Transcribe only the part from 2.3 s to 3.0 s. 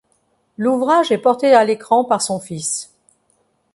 fils.